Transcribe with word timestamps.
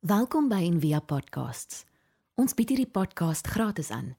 Welkom 0.00 0.46
by 0.48 0.62
Envia 0.64 1.02
Podcasts. 1.04 1.82
Ons 2.40 2.54
bied 2.56 2.70
hierdie 2.72 2.88
podcast 2.88 3.44
gratis 3.52 3.90
aan. 3.92 4.14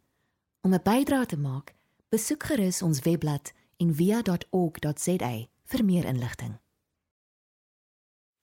Om 0.61 0.75
'n 0.77 0.83
bydrae 0.83 1.25
te 1.25 1.37
maak, 1.41 1.73
besoek 2.13 2.43
gerus 2.43 2.81
ons 2.81 3.01
webblad 3.01 3.49
en 3.81 3.89
via.org.za 3.95 5.31
vir 5.65 5.85
meer 5.85 6.05
inligting. 6.05 6.53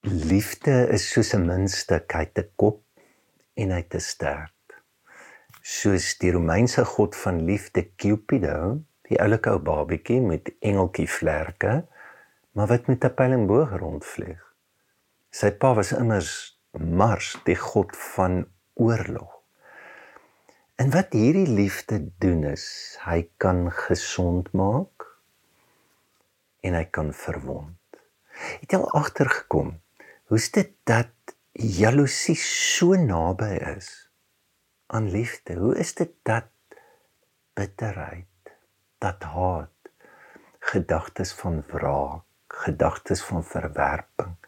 Liefde 0.01 0.91
is 0.91 1.07
soos 1.11 1.31
'n 1.33 1.45
muntstuk 1.45 2.13
uit 2.13 2.37
'n 2.37 2.49
kop 2.55 2.83
en 3.53 3.71
uit 3.71 3.95
'n 3.95 3.99
stert. 3.99 4.75
Soos 5.61 6.17
die 6.17 6.31
Romeinse 6.31 6.85
god 6.85 7.15
van 7.15 7.45
liefde 7.45 7.95
Cupido, 7.95 8.83
die 9.01 9.19
oulike 9.21 9.49
ou 9.49 9.59
babietjie 9.59 10.21
met 10.21 10.51
engeltjie 10.59 11.09
vlerke, 11.09 11.87
maar 12.51 12.67
wat 12.67 12.87
met 12.87 13.03
'n 13.03 13.13
pyl 13.13 13.31
en 13.31 13.47
boog 13.47 13.71
rondvlieg. 13.79 14.55
Sy 15.31 15.51
pa 15.51 15.73
was 15.73 15.91
immers 15.91 16.58
Mars, 16.77 17.33
die 17.45 17.55
god 17.55 17.97
van 17.97 18.45
oorlog. 18.73 19.39
En 20.75 20.91
wat 20.93 21.15
hierdie 21.17 21.47
liefde 21.49 21.97
doen 22.21 22.43
is, 22.45 22.97
hy 23.01 23.23
kan 23.41 23.71
gesond 23.73 24.51
maak 24.53 25.07
en 26.61 26.77
hy 26.77 26.85
kan 26.93 27.09
verwond. 27.13 27.99
Het 28.61 28.75
jy 28.75 28.79
al 28.79 28.93
agtergekom 29.01 29.73
hoe's 30.29 30.51
dit 30.53 30.75
dat 30.85 31.33
jaloesie 31.57 32.37
so 32.37 32.93
naby 32.93 33.49
is 33.73 33.89
aan 34.93 35.09
liefde? 35.09 35.57
Hoe 35.57 35.73
is 35.81 35.95
dit 35.97 36.13
dat 36.23 36.53
bitterheid, 37.57 38.53
dat 39.01 39.25
haat, 39.33 39.91
gedagtes 40.69 41.33
van 41.33 41.63
wraak, 41.73 42.23
gedagtes 42.61 43.25
van 43.25 43.43
verwerping 43.43 44.38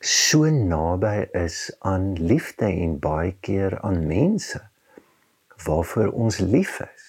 so 0.00 0.48
naby 0.50 1.28
is 1.36 1.76
aan 1.78 2.12
liefde 2.18 2.66
en 2.66 2.98
baie 2.98 3.36
keer 3.40 3.80
aan 3.80 4.06
mense 4.06 4.60
waarvoor 5.64 6.12
ons 6.12 6.38
lief 6.38 6.80
is. 6.80 7.06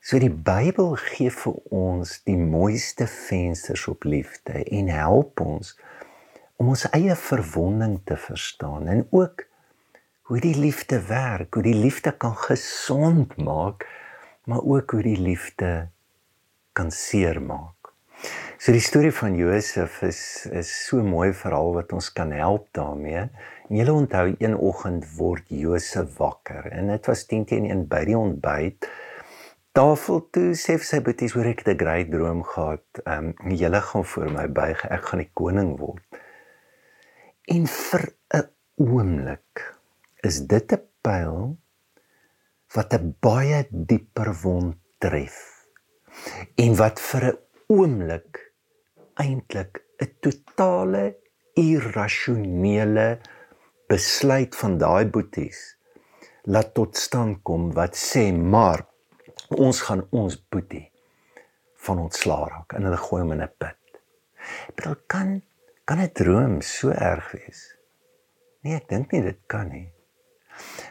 So 0.00 0.18
die 0.18 0.32
Bybel 0.32 0.96
gee 0.98 1.30
vir 1.30 1.58
ons 1.70 2.16
die 2.26 2.38
mooiste 2.38 3.06
vensters 3.06 3.84
op 3.92 4.04
liefde 4.08 4.64
en 4.64 4.88
help 4.90 5.40
ons 5.44 5.76
om 6.56 6.72
ons 6.72 6.86
eie 6.94 7.14
verwonding 7.18 8.00
te 8.06 8.16
verstaan 8.16 8.88
en 8.90 9.04
ook 9.10 9.44
hoe 10.30 10.40
die 10.40 10.56
liefde 10.56 10.98
werk, 11.06 11.54
hoe 11.54 11.62
die 11.62 11.76
liefde 11.76 12.12
kan 12.16 12.36
gesond 12.36 13.36
maak, 13.36 13.84
maar 14.44 14.62
ook 14.62 14.90
hoe 14.90 15.02
die 15.02 15.18
liefde 15.20 15.88
kan 16.72 16.90
seermaak. 16.90 17.81
So 18.62 18.70
die 18.70 18.78
storie 18.78 19.10
van 19.10 19.34
Josef 19.34 19.96
is 20.06 20.46
is 20.54 20.68
so 20.86 21.02
mooi 21.02 21.32
verhaal 21.34 21.72
wat 21.74 21.92
ons 21.96 22.12
kan 22.14 22.30
help 22.30 22.68
daarmee. 22.78 23.24
En 23.66 23.78
jy 23.80 23.86
onthou 23.90 24.36
een 24.38 24.52
oggend 24.54 25.08
word 25.16 25.48
Josef 25.50 26.12
wakker 26.20 26.68
en 26.70 26.92
dit 26.92 27.08
was 27.10 27.24
10 27.26 27.42
teen 27.50 27.66
1 27.66 27.80
by 27.90 28.04
die 28.06 28.14
ontbyt. 28.14 28.86
Tafel 29.74 30.22
toe 30.36 30.52
sê 30.60 30.76
sy 30.78 31.00
boeties 31.02 31.34
hoor 31.34 31.48
ek 31.50 31.64
'n 31.66 31.74
groot 31.80 32.12
droom 32.12 32.44
gehad. 32.52 33.02
Ehm 33.02 33.32
um, 33.32 33.56
julle 33.62 33.80
gaan 33.88 34.06
voor 34.12 34.30
my 34.30 34.46
buig, 34.46 34.86
ek 34.86 35.10
gaan 35.10 35.24
die 35.24 35.32
koning 35.34 35.74
word. 35.82 36.22
En 37.50 37.66
vir 37.66 38.06
'n 38.38 38.46
oomblik 38.78 39.66
is 40.22 40.38
dit 40.46 40.72
'n 40.78 40.86
pyl 41.02 41.58
wat 42.78 42.94
'n 42.94 43.16
baie 43.18 43.66
dieper 43.70 44.30
wond 44.46 44.78
tref. 45.00 45.66
En 46.54 46.76
wat 46.76 47.00
vir 47.00 47.32
'n 47.32 47.38
oomblik 47.66 48.51
eintlik 49.20 49.82
'n 50.00 50.10
totale 50.20 51.04
irrasionele 51.54 53.20
besluit 53.88 54.56
van 54.56 54.78
daai 54.78 55.04
boeties 55.06 55.76
laat 56.42 56.74
tot 56.74 56.96
stand 56.96 57.42
kom 57.42 57.70
wat 57.78 57.94
sê 57.96 58.24
maar 58.32 58.86
ons 59.48 59.80
gaan 59.86 60.02
ons 60.10 60.36
boetie 60.50 60.90
van 61.86 61.98
ontslaa 61.98 62.46
raak 62.48 62.74
en 62.76 62.86
hulle 62.86 63.00
gooi 63.06 63.22
hom 63.22 63.32
in 63.36 63.42
'n 63.42 63.54
put. 63.58 63.80
Maar 64.76 64.96
kan 65.06 65.42
kan 65.84 65.98
'n 66.00 66.12
droom 66.12 66.60
so 66.60 66.90
erg 66.90 67.32
wees? 67.32 67.60
Nee, 68.62 68.76
ek 68.76 68.88
dink 68.88 69.12
nie 69.12 69.22
dit 69.22 69.40
kan 69.46 69.68
nie. 69.68 69.92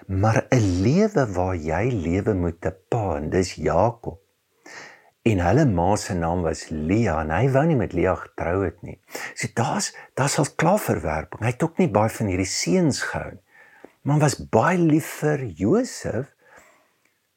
Maar 0.08 0.46
'n 0.52 0.66
lewe 0.84 1.26
waar 1.34 1.56
jy 1.56 1.86
lewe 2.08 2.34
met 2.34 2.66
'n 2.66 2.76
pa 2.90 3.18
en 3.18 3.30
dis 3.30 3.56
Jakob 3.56 4.21
en 5.22 5.42
hulle 5.46 5.66
ma 5.70 5.96
se 6.02 6.16
naam 6.18 6.42
was 6.46 6.68
Lia 6.70 7.20
en 7.22 7.34
hy 7.34 7.46
wou 7.54 7.64
nie 7.70 7.78
met 7.78 7.94
Lia 7.94 8.16
getrou 8.18 8.64
het 8.66 8.82
nie. 8.86 8.98
So 9.36 9.52
daar's 9.58 9.92
daar's 10.18 10.40
al 10.42 10.50
klaar 10.58 10.82
verwerping. 10.82 11.44
Hy 11.46 11.54
het 11.54 11.64
ook 11.64 11.78
nie 11.82 11.92
baie 11.94 12.10
van 12.10 12.32
hierdie 12.32 12.50
seuns 12.50 13.04
gehou 13.12 13.36
nie. 13.36 13.44
Maar 14.02 14.24
was 14.24 14.40
baie 14.50 14.80
lief 14.82 15.10
vir 15.22 15.44
Josef 15.46 16.32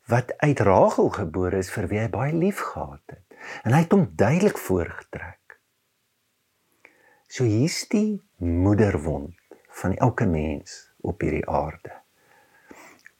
wat 0.09 0.33
uit 0.41 0.61
Rachel 0.61 1.11
gebore 1.13 1.61
is 1.61 1.73
vir 1.73 1.89
wie 1.91 2.01
hy 2.01 2.09
baie 2.13 2.33
lief 2.33 2.61
gehad 2.73 3.03
het. 3.13 3.25
En 3.65 3.77
hy 3.77 3.83
het 3.85 3.93
hom 3.93 4.07
duidelik 4.17 4.61
voorgetrek. 4.61 5.59
So 7.29 7.45
hier's 7.45 7.83
die 7.93 8.23
moederwond 8.41 9.37
van 9.81 9.97
elke 10.01 10.27
mens 10.29 10.95
op 11.05 11.21
hierdie 11.25 11.45
aarde. 11.51 11.93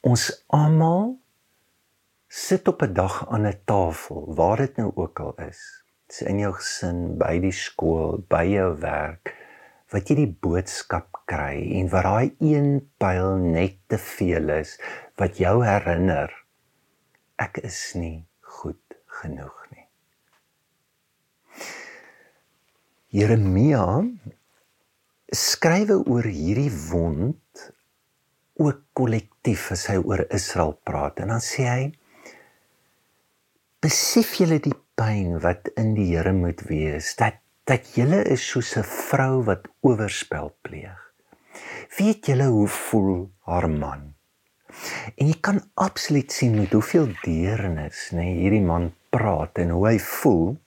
Ons 0.05 0.29
almal 0.53 1.17
sit 2.35 2.67
op 2.67 2.81
'n 2.83 2.93
dag 2.93 3.15
aan 3.29 3.47
'n 3.47 3.61
tafel, 3.65 4.33
waar 4.35 4.57
dit 4.57 4.75
nou 4.75 4.91
ook 4.95 5.19
al 5.19 5.33
is. 5.35 5.83
Dis 6.07 6.21
in 6.21 6.39
jou 6.39 6.53
gesin, 6.53 7.17
by 7.17 7.39
die 7.39 7.51
skool, 7.51 8.25
by 8.27 8.43
jou 8.43 8.79
werk, 8.79 9.33
wat 9.89 10.09
jy 10.09 10.15
die 10.15 10.37
boodskap 10.41 11.21
kry 11.29 11.61
en 11.79 11.89
wat 11.93 12.03
daai 12.03 12.35
een 12.39 12.69
pyl 12.97 13.37
net 13.37 13.77
te 13.87 13.97
veel 13.97 14.49
is 14.49 14.75
wat 15.15 15.37
jou 15.37 15.63
herinner 15.65 16.33
ek 17.41 17.57
is 17.67 17.79
nie 17.95 18.25
goed 18.41 18.97
genoeg 19.21 19.57
nie. 19.71 19.87
Jeremia 23.15 24.03
skrywe 25.31 26.01
oor 26.03 26.27
hierdie 26.27 26.71
wond 26.89 27.69
ook 28.59 28.81
kollektief 28.93 29.71
as 29.71 29.85
hy 29.91 29.99
oor 30.03 30.25
Israel 30.29 30.75
praat 30.83 31.21
en 31.23 31.31
dan 31.35 31.43
sê 31.43 31.69
hy 31.69 31.85
besef 33.85 34.31
julle 34.39 34.57
die 34.65 34.73
pyn 34.97 35.35
wat 35.43 35.67
in 35.77 35.91
die 35.93 36.07
Here 36.15 36.31
moet 36.33 36.63
wees 36.65 37.11
dat 37.19 37.35
dat 37.69 37.91
julle 37.97 38.23
is 38.33 38.41
soos 38.41 38.71
'n 38.81 38.85
vrou 38.85 39.43
wat 39.45 39.67
oorspel 39.85 40.47
pleeg. 40.65 41.01
Weet 41.97 42.25
julle 42.29 42.47
hoe 42.55 42.67
voel 42.67 43.29
haar 43.49 43.69
man? 43.69 44.13
En 45.17 45.27
jy 45.27 45.37
kan 45.47 45.61
absoluut 45.73 46.31
sien 46.31 46.55
met 46.57 46.73
hoeveel 46.73 47.09
deernis 47.23 48.09
nê 48.11 48.17
nee, 48.17 48.39
hierdie 48.41 48.65
man 48.65 48.93
praat 49.09 49.61
en 49.61 49.69
hoe 49.69 49.87
hy 49.87 49.99
voel. 49.99 50.57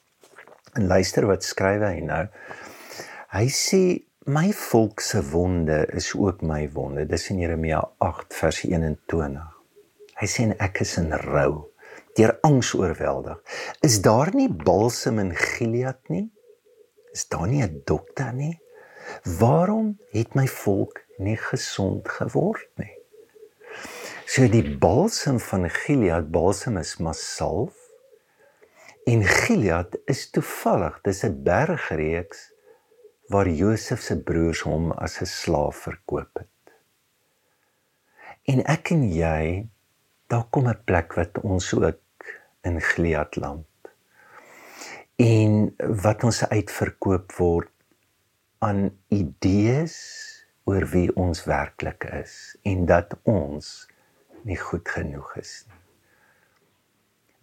En 0.74 0.86
luister 0.86 1.26
wat 1.26 1.42
skryf 1.42 1.82
hy 1.82 1.98
nou. 2.00 2.24
Hy 3.34 3.46
sê 3.48 3.82
my 4.26 4.52
volk 4.52 5.00
se 5.00 5.22
wonde 5.32 5.86
is 6.02 6.14
ook 6.14 6.42
my 6.42 6.70
wonde. 6.70 7.06
Dis 7.06 7.30
in 7.30 7.42
Jeremia 7.42 7.82
8 7.98 8.34
vers 8.34 8.62
21. 8.62 9.42
Hy 10.22 10.26
sê 10.26 10.54
ek 10.58 10.80
is 10.86 10.96
in 11.02 11.12
rou 11.26 11.67
deur 12.18 12.34
angs 12.46 12.74
oorweldig. 12.74 13.38
Is 13.86 14.00
daar 14.02 14.34
nie 14.34 14.50
balsem 14.50 15.20
in 15.22 15.34
Gilead 15.36 16.00
nie? 16.12 16.26
Is 17.14 17.28
daar 17.28 17.48
nie 17.48 17.62
'n 17.62 17.82
dokter 17.84 18.32
nie? 18.32 18.60
Waarom 19.38 19.98
het 20.10 20.34
my 20.34 20.46
volk 20.46 21.04
nie 21.18 21.36
gesond 21.36 22.08
geword 22.08 22.68
nie? 22.76 22.94
So 24.26 24.48
die 24.48 24.76
balsem 24.78 25.38
van 25.40 25.70
Gilead, 25.70 26.30
balsem 26.30 26.76
is 26.76 26.96
masalf. 26.96 27.76
En 29.06 29.24
Gilead 29.24 29.96
is 30.04 30.30
toevallig, 30.30 31.00
dis 31.02 31.24
'n 31.24 31.42
bergreeks 31.42 32.52
waar 33.28 33.48
Josef 33.48 34.00
se 34.00 34.16
broers 34.22 34.60
hom 34.60 34.92
as 34.92 35.20
'n 35.20 35.26
slaaf 35.26 35.76
verkoop 35.76 36.30
het. 36.34 36.72
En 38.44 38.64
ek 38.64 38.90
en 38.90 39.02
jy, 39.12 39.68
daar 40.28 40.46
kom 40.50 40.68
'n 40.68 40.84
plek 40.84 41.14
wat 41.14 41.40
ons 41.42 41.74
ook 41.74 42.00
in 42.66 42.80
Gliadland. 42.80 43.66
En 45.16 45.74
wat 46.02 46.24
ons 46.24 46.44
uitverkoop 46.48 47.32
word 47.38 47.72
aan 48.58 48.88
idees 49.08 49.96
oor 50.68 50.86
wie 50.92 51.08
ons 51.16 51.44
werklik 51.48 52.04
is 52.20 52.56
en 52.62 52.86
dat 52.86 53.16
ons 53.22 53.88
nie 54.46 54.58
goed 54.58 54.88
genoeg 54.88 55.36
is 55.40 55.62
nie. 55.66 55.78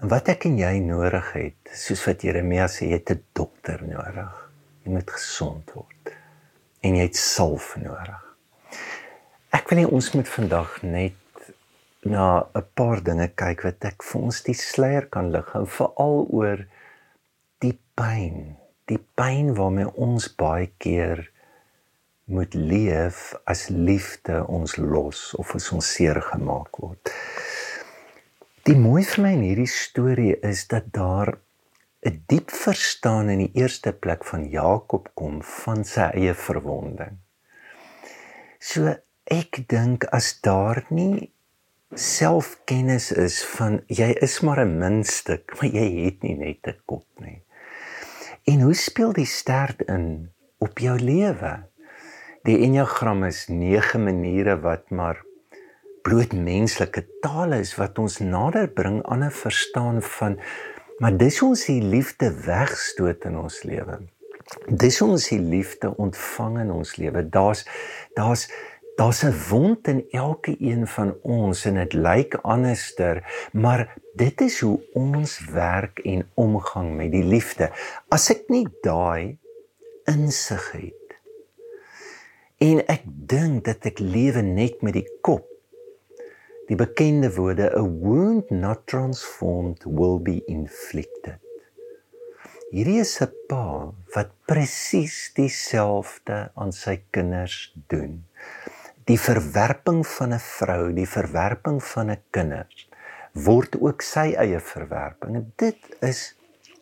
En 0.03 0.11
wat 0.11 0.27
ek 0.33 0.43
en 0.49 0.57
jy 0.59 0.73
nodig 0.83 1.27
het, 1.33 1.71
soos 1.71 2.03
wat 2.07 2.25
Jeremia 2.27 2.67
sê, 2.67 2.89
jy 2.89 2.99
het 2.99 3.11
'n 3.11 3.23
dokter 3.33 3.79
nodig. 3.83 4.33
Jy 4.83 4.91
moet 4.91 5.09
gesond 5.09 5.71
word 5.71 6.11
en 6.81 6.95
jy 6.95 7.05
het 7.07 7.15
salf 7.15 7.75
nodig. 7.79 8.21
Ek 9.49 9.69
wil 9.69 9.79
hê 9.79 9.85
ons 9.87 10.11
moet 10.13 10.29
vandag 10.29 10.81
net 10.83 11.15
na 12.05 12.45
'n 12.53 12.65
paar 12.77 13.01
dinge 13.03 13.27
kyk 13.41 13.63
wat 13.65 13.85
ek 13.85 14.03
vir 14.03 14.21
ons 14.21 14.41
die 14.45 14.57
sluier 14.57 15.07
kan 15.09 15.31
lig 15.33 15.47
en 15.57 15.65
veral 15.77 16.27
oor 16.29 16.65
die 17.65 17.77
pyn, 17.97 18.57
die 18.85 19.01
pyn 19.17 19.55
waarmee 19.57 19.89
ons 20.07 20.27
baie 20.29 20.69
keer 20.77 21.29
moet 22.25 22.53
leef 22.53 23.33
as 23.45 23.69
liefde 23.69 24.45
ons 24.47 24.77
los 24.77 25.33
of 25.41 25.55
as 25.55 25.71
ons 25.71 25.89
seer 25.97 26.21
gemaak 26.21 26.77
word. 26.81 27.13
Die 28.65 28.77
mooi 28.77 29.03
vir 29.05 29.21
my 29.23 29.33
in 29.37 29.45
hierdie 29.45 29.69
storie 29.69 30.33
is 30.41 30.65
dat 30.67 30.89
daar 30.93 31.37
'n 32.05 32.23
diep 32.29 32.51
verstaan 32.51 33.29
in 33.29 33.39
die 33.39 33.53
eerste 33.61 33.93
plek 33.93 34.25
van 34.25 34.49
Jakob 34.49 35.09
kom 35.13 35.41
van 35.41 35.83
sy 35.83 36.09
eie 36.13 36.33
verwonding. 36.33 37.17
So 38.59 38.95
ek 39.25 39.65
dink 39.67 40.05
as 40.13 40.41
daar 40.41 40.85
nie 40.89 41.31
selfkennis 41.93 43.11
is 43.11 43.43
van 43.55 43.81
jy 43.87 44.09
is 44.21 44.39
maar 44.41 44.59
'n 44.65 44.77
muntstuk, 44.77 45.53
maar 45.59 45.69
jy 45.69 46.05
het 46.05 46.23
nie 46.23 46.35
net 46.35 46.67
'n 46.67 46.79
kop 46.85 47.05
nie. 47.19 47.43
En 48.45 48.61
hoe 48.61 48.73
speel 48.73 49.13
die 49.13 49.25
stert 49.25 49.81
in 49.81 50.31
op 50.57 50.79
jou 50.79 50.99
lewe? 50.99 51.63
Die 52.43 52.57
enneagram 52.57 53.23
is 53.23 53.47
9 53.47 54.03
maniere 54.03 54.59
wat 54.61 54.89
maar 54.89 55.23
bloot 56.03 56.33
menslike 56.33 57.05
taal 57.21 57.53
is 57.53 57.75
wat 57.75 57.97
ons 57.97 58.19
nader 58.19 58.67
bring 58.67 59.03
aan 59.03 59.23
'n 59.23 59.31
verstaan 59.31 60.01
van 60.01 60.39
maar 60.99 61.17
dis 61.17 61.41
ons 61.41 61.65
die 61.65 61.81
liefde 61.81 62.29
wegstoot 62.45 63.25
in 63.25 63.37
ons 63.37 63.63
lewe. 63.63 63.99
Dis 64.69 65.01
ons 65.01 65.27
die 65.27 65.39
liefde 65.39 65.89
ontvang 65.97 66.59
in 66.59 66.71
ons 66.71 66.95
lewe. 66.95 67.29
Daar's 67.29 67.65
daar's 68.13 68.51
daar's 68.95 69.23
'n 69.23 69.35
wond 69.49 69.87
in 69.87 70.05
elke 70.11 70.55
een 70.59 70.87
van 70.87 71.15
ons 71.21 71.65
en 71.65 71.73
dit 71.73 71.93
lyk 71.93 72.35
anderster, 72.35 73.49
maar 73.53 73.97
dit 74.15 74.41
is 74.41 74.59
hoe 74.59 74.79
ons 74.93 75.45
werk 75.45 75.99
en 75.99 76.29
omgang 76.33 76.95
met 76.95 77.11
die 77.11 77.23
liefde. 77.23 77.71
As 78.09 78.29
ek 78.29 78.49
nie 78.49 78.67
daai 78.81 79.37
insig 80.05 80.71
het 80.71 81.05
en 82.61 82.79
ek 82.87 83.03
dink 83.05 83.65
dat 83.65 83.85
ek 83.89 83.99
lewe 83.99 84.43
net 84.45 84.83
met 84.85 84.95
die 84.95 85.07
kop 85.25 85.47
die 86.69 86.77
bekende 86.77 87.31
woorde 87.35 87.71
a 87.77 87.81
wound 87.81 88.51
not 88.53 88.85
transformed 88.89 89.83
will 89.85 90.19
be 90.21 90.37
inflicted 90.51 91.41
hierdie 92.71 93.01
is 93.01 93.17
'n 93.21 93.33
pa 93.49 93.91
wat 94.15 94.31
presies 94.49 95.17
dieselfde 95.35 96.37
aan 96.55 96.71
sy 96.71 96.95
kinders 97.17 97.73
doen 97.89 98.23
die 99.05 99.19
verwerping 99.19 100.01
van 100.07 100.33
'n 100.33 100.39
vrou, 100.39 100.93
die 100.93 101.09
verwerping 101.09 101.83
van 101.83 102.11
'n 102.11 102.21
kinders 102.29 102.89
word 103.35 103.75
ook 103.81 104.01
sy 104.01 104.31
eie 104.39 104.59
verwerping. 104.59 105.35
En 105.35 105.53
dit 105.59 105.95
is 105.99 106.35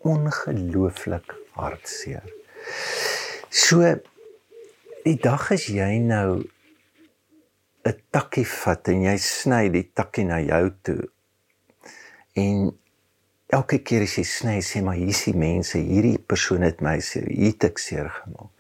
ongelooflik 0.06 1.34
hartseer. 1.58 2.26
So 3.50 3.82
die 5.04 5.18
dag 5.22 5.50
as 5.52 5.66
jy 5.68 5.98
nou 5.98 6.44
'n 7.86 7.98
takkie 8.12 8.46
vat 8.46 8.88
en 8.88 9.02
jy 9.10 9.18
sny 9.18 9.70
die 9.70 9.90
takkie 9.94 10.26
na 10.26 10.40
jou 10.40 10.72
toe. 10.82 11.10
En 12.36 12.72
elke 13.48 13.80
keer 13.80 14.04
as 14.04 14.16
jy 14.18 14.24
sny, 14.24 14.58
sê 14.62 14.82
maar 14.82 14.96
hier 14.96 15.12
is 15.14 15.24
die 15.26 15.38
mense, 15.38 15.78
hierdie 15.78 16.18
persoon 16.18 16.62
het 16.62 16.82
my 16.82 17.00
seer, 17.00 17.28
hier 17.28 17.54
het 17.54 17.64
ek 17.64 17.78
seer 17.78 18.10
gemaak. 18.10 18.53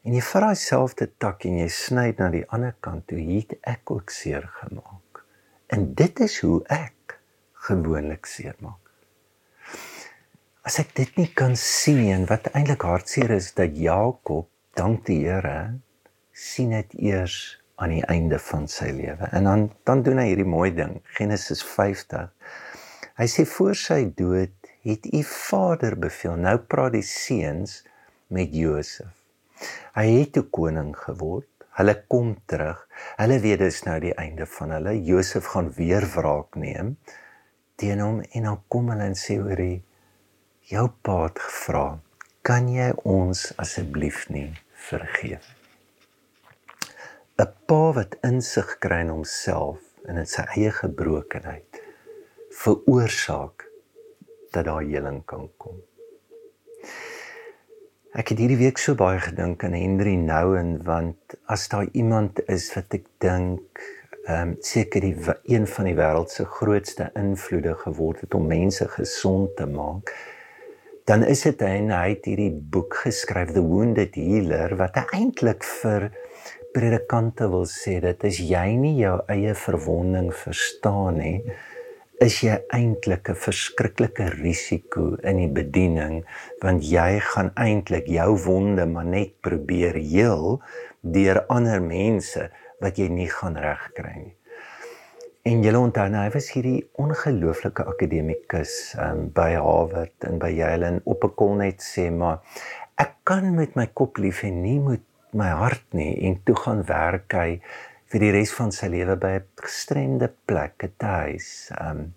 En 0.00 0.14
jy 0.16 0.22
vat 0.24 0.46
daai 0.46 0.56
selfde 0.56 1.10
tak 1.20 1.44
en 1.44 1.58
jy 1.60 1.68
sny 1.68 2.06
na 2.18 2.30
die 2.32 2.46
ander 2.48 2.72
kant 2.80 3.04
toe, 3.10 3.20
het 3.20 3.52
ek 3.68 3.90
ook 3.92 4.12
seer 4.14 4.46
gemaak. 4.62 5.24
En 5.68 5.90
dit 5.94 6.22
is 6.24 6.38
hoe 6.40 6.62
ek 6.72 7.18
gewoonlik 7.68 8.26
seer 8.26 8.56
maak. 8.64 8.78
As 10.64 10.78
ek 10.80 10.94
dit 10.96 11.20
nie 11.20 11.28
kan 11.36 11.52
sien 11.56 12.00
en 12.14 12.24
wat 12.30 12.48
eintlik 12.54 12.84
hartseer 12.88 13.32
is 13.36 13.52
dat 13.56 13.76
Jakob, 13.76 14.48
dank 14.78 15.04
die 15.08 15.22
Here, 15.26 15.76
sien 16.32 16.72
dit 16.72 16.96
eers 17.12 17.36
aan 17.80 17.92
die 17.92 18.04
einde 18.12 18.40
van 18.40 18.68
sy 18.68 18.90
lewe. 18.96 19.28
En 19.36 19.48
dan 19.48 19.68
dan 19.88 20.04
doen 20.04 20.20
hy 20.20 20.30
hierdie 20.30 20.48
mooi 20.48 20.70
ding, 20.76 20.98
Genesis 21.16 21.64
50. 21.64 22.28
Hy 23.20 23.28
sê 23.28 23.44
voor 23.48 23.76
sy 23.76 24.02
dood 24.16 24.72
het 24.84 25.08
u 25.12 25.22
vader 25.28 25.96
beveel. 26.00 26.36
Nou 26.40 26.56
praat 26.60 26.96
die 26.96 27.04
seuns 27.04 27.82
met 28.32 28.54
Josef. 28.56 29.19
Hy 29.94 30.06
het 30.20 30.36
'n 30.36 30.50
koning 30.50 30.96
geword. 30.96 31.48
Hulle 31.78 32.04
kom 32.08 32.36
terug. 32.46 32.86
Hulle 33.16 33.40
weet 33.40 33.58
dis 33.58 33.82
nou 33.84 34.00
die 34.00 34.14
einde 34.14 34.46
van 34.46 34.70
hulle. 34.70 35.04
Josef 35.04 35.44
gaan 35.44 35.72
weer 35.72 36.06
wraak 36.14 36.54
neem 36.54 36.96
teen 37.80 38.00
hom 38.04 38.20
en 38.36 38.42
dan 38.48 38.58
kom 38.68 38.90
hulle 38.92 39.06
en 39.08 39.16
sê 39.16 39.38
oor 39.40 39.56
die 39.56 39.80
jou 40.70 40.86
pa 41.02 41.16
het 41.24 41.38
gevra, 41.38 42.00
"Kan 42.42 42.68
jy 42.68 42.90
ons 43.04 43.52
asseblief 43.56 44.28
nie 44.28 44.52
vergeef?" 44.88 45.46
'n 47.38 47.48
Pa 47.66 47.92
wat 47.96 48.16
insig 48.22 48.78
kry 48.84 49.00
in 49.00 49.08
homself 49.08 49.78
en 50.08 50.18
in 50.18 50.26
sy 50.26 50.42
eie 50.56 50.70
gebrokenheid 50.70 51.80
veroorsaak 52.62 53.64
dat 54.52 54.64
daar 54.64 54.82
heling 54.82 55.24
kan 55.24 55.48
kom. 55.56 55.76
Ek 58.10 58.32
het 58.32 58.40
hierdie 58.42 58.58
week 58.58 58.80
so 58.82 58.96
baie 58.98 59.20
gedink 59.22 59.62
aan 59.62 59.74
Henry 59.78 60.16
Nouwen 60.18 60.80
want 60.82 61.36
as 61.46 61.68
daar 61.70 61.86
iemand 61.94 62.40
is 62.50 62.64
wat 62.74 62.96
ek 62.96 63.04
dink 63.22 63.82
ehm 64.24 64.48
um, 64.48 64.54
seker 64.66 65.04
die 65.06 65.14
een 65.46 65.68
van 65.70 65.86
die 65.86 65.94
wêreld 65.94 66.34
se 66.34 66.42
grootste 66.58 67.06
invloede 67.14 67.76
geword 67.84 68.24
het 68.24 68.34
om 68.34 68.50
mense 68.50 68.88
gesond 68.96 69.54
te 69.60 69.68
maak 69.70 70.10
dan 71.06 71.22
is 71.22 71.44
dit 71.46 71.62
hy 71.62 71.70
en 71.84 71.94
hy 71.94 72.08
het 72.16 72.26
hierdie 72.26 72.50
boek 72.74 72.98
geskryf 73.04 73.54
The 73.54 73.62
Wounded 73.62 74.18
Healer 74.18 74.74
wat 74.82 74.98
eintlik 75.04 75.62
vir 75.78 76.10
predikante 76.74 77.46
wil 77.54 77.68
sê 77.70 78.00
dat 78.02 78.26
as 78.26 78.42
jy 78.42 78.66
nie 78.74 78.96
jou 79.04 79.20
eie 79.30 79.54
verwonding 79.54 80.34
verstaan 80.34 81.22
nie 81.22 81.36
is 82.20 82.42
jy 82.44 82.56
eintlik 82.76 83.30
'n 83.32 83.38
verskriklike 83.42 84.26
risiko 84.34 85.16
in 85.24 85.38
die 85.40 85.52
bediening 85.58 86.24
want 86.60 86.84
jy 86.84 87.20
gaan 87.32 87.48
eintlik 87.56 88.10
jou 88.12 88.36
wonde 88.44 88.84
maar 88.86 89.08
net 89.08 89.40
probeer 89.40 89.96
heel 89.96 90.60
deur 91.00 91.40
ander 91.48 91.80
mense 91.80 92.50
wat 92.80 92.98
jy 93.00 93.08
nie 93.08 93.28
gaan 93.28 93.56
regkry 93.56 94.12
nie. 94.16 94.36
En 95.48 95.64
jy 95.64 95.72
onthou 95.72 96.08
nou, 96.12 96.20
hy 96.20 96.32
was 96.34 96.50
hierdie 96.52 96.84
ongelooflike 97.00 97.84
akademikus 97.88 98.94
um, 99.00 99.30
by 99.32 99.54
Harvard 99.56 100.28
en 100.28 100.36
by 100.38 100.50
Yale 100.52 100.86
en 100.86 101.00
op 101.04 101.24
'n 101.24 101.34
kol 101.34 101.54
net 101.56 101.80
sê 101.80 102.10
maar 102.12 102.44
ek 103.00 103.16
kan 103.24 103.54
met 103.54 103.76
my 103.76 103.86
kop 103.86 104.18
lief 104.18 104.44
en 104.44 104.60
nie 104.62 104.78
met 104.78 105.00
my 105.32 105.48
hart 105.48 105.86
nie 105.96 106.12
en 106.28 106.36
toe 106.44 106.56
gaan 106.56 106.84
werk 106.84 107.32
hy 107.32 107.60
vir 108.10 108.24
die 108.24 108.32
res 108.34 108.52
van 108.56 108.72
sy 108.74 108.88
lewe 108.90 109.16
by 109.16 109.32
'n 109.38 109.46
gestremde 109.62 110.28
plek, 110.46 110.82
'n 110.84 111.06
huis. 111.06 111.70
Um 111.80 112.14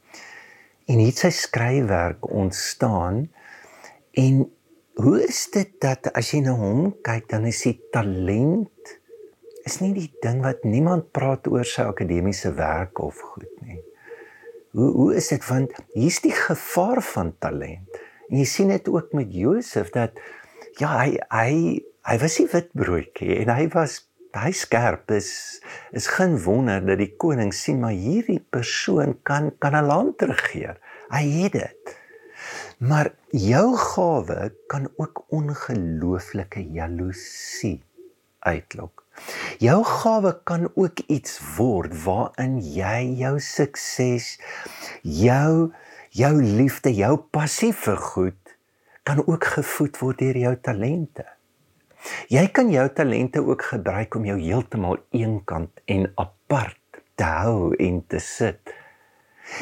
en 0.88 1.00
hier 1.00 1.16
sy 1.16 1.30
skryfwerk 1.32 2.26
ontstaan 2.28 3.30
en 4.20 4.52
hoe 5.00 5.24
is 5.24 5.48
dit 5.54 5.72
dat 5.82 6.10
as 6.14 6.34
jy 6.34 6.42
na 6.44 6.54
hom 6.60 6.92
kyk 7.06 7.30
dan 7.32 7.48
is 7.50 7.64
hy 7.64 7.80
talent 7.96 8.92
is 9.64 9.80
nie 9.80 9.94
die 9.96 10.12
ding 10.22 10.42
wat 10.44 10.66
niemand 10.68 11.12
praat 11.16 11.48
oor 11.48 11.64
sy 11.64 11.86
akademiese 11.88 12.52
werk 12.58 13.00
of 13.00 13.22
goed 13.34 13.54
nie. 13.64 13.80
Hoe 14.76 14.92
hoe 14.92 15.16
is 15.16 15.30
dit 15.32 15.46
want 15.48 15.72
hier's 15.94 16.20
die 16.22 16.36
gevaar 16.36 17.02
van 17.14 17.32
talent. 17.40 18.02
En 18.30 18.38
jy 18.42 18.48
sien 18.50 18.74
dit 18.74 18.90
ook 18.92 19.14
met 19.14 19.32
Josef 19.32 19.94
dat 19.96 20.20
ja, 20.82 20.98
hy 21.00 21.18
hy 21.32 21.54
hy 22.04 22.18
was 22.20 22.40
nie 22.40 22.50
witbroodjie 22.52 23.38
en 23.40 23.54
hy 23.54 23.68
was 23.72 24.02
hy 24.36 24.52
skerp 24.52 25.12
is 25.14 25.62
is 25.92 26.08
geen 26.16 26.38
wonder 26.44 26.82
dat 26.86 26.98
die 27.02 27.12
koning 27.22 27.54
sien 27.54 27.82
maar 27.84 27.96
hierdie 27.98 28.42
persoon 28.42 29.18
kan 29.24 29.52
kan 29.60 29.76
'n 29.76 29.86
land 29.86 30.22
regeer. 30.22 30.80
Hy 31.10 31.26
het 31.44 31.52
dit. 31.52 31.96
Maar 32.78 33.14
jou 33.30 33.78
gawe 33.78 34.52
kan 34.68 34.90
ook 34.98 35.26
ongelooflike 35.30 36.64
jaloesie 36.72 37.84
uitlok. 38.40 39.06
Jou 39.60 39.84
gawe 39.84 40.34
kan 40.44 40.72
ook 40.76 41.00
iets 41.08 41.40
word 41.58 41.94
waarin 42.04 42.60
jy 42.60 43.14
jou 43.22 43.40
sukses, 43.40 44.40
jou 45.02 45.72
jou 46.10 46.34
liefde, 46.42 46.94
jou 46.94 47.18
passie 47.18 47.74
vir 47.74 47.98
goed 47.98 48.44
kan 49.04 49.20
ook 49.28 49.46
gevoed 49.58 49.98
word 50.00 50.20
deur 50.20 50.38
jou 50.38 50.56
talente. 50.62 51.26
Jy 52.32 52.48
kan 52.56 52.72
jou 52.72 52.86
talente 52.96 53.44
ook 53.44 53.66
gebruik 53.74 54.16
om 54.16 54.26
jou 54.28 54.40
heeltemal 54.40 54.98
eenkant 55.16 55.84
en 55.86 56.08
apart 56.20 57.02
te 57.16 57.28
hou 57.28 57.74
en 57.80 58.02
te 58.08 58.20
sit. 58.20 58.74